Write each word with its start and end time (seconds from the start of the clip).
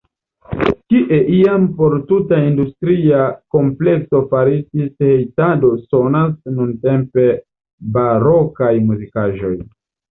Kie 0.93 1.19
iam 1.39 1.67
por 1.81 1.95
tuta 2.13 2.39
industria 2.45 3.21
komplekso 3.57 4.23
faritis 4.33 4.91
hejtado 5.11 5.73
sonas 5.85 6.37
nuntempe 6.59 7.31
barokaj 7.97 8.77
muzikaĵoj. 8.91 9.57